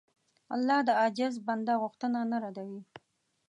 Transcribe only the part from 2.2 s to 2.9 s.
نه ردوي.